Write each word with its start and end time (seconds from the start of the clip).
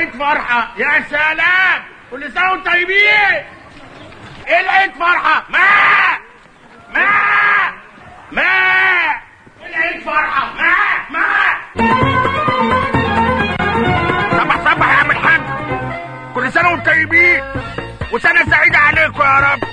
العيد 0.00 0.16
فرحة. 0.18 0.68
يا 0.76 1.04
سلام. 1.10 1.82
كل 2.10 2.32
سنة 2.32 2.50
وأنتم 2.50 2.72
طيبين. 2.72 3.44
إيه 4.48 4.60
العيد 4.60 4.92
فرحة؟ 4.94 5.44
ما! 5.48 5.58
ما! 6.94 7.10
ما! 8.32 8.42
إيه 9.62 9.66
العيد 9.66 10.02
فرحة؟ 10.02 10.52
ما! 10.54 10.74
ما! 11.10 11.26
صبح 14.38 14.56
صبح 14.72 14.88
يا 14.88 14.96
عم 14.96 15.10
الحاج. 15.10 15.40
كل 16.34 16.52
سنة 16.52 16.70
وأنتم 16.70 16.92
طيبين. 16.92 17.44
وسنة 18.12 18.44
سعيدة 18.50 18.78
عليكم 18.78 19.22
يا 19.22 19.40
رب. 19.52 19.69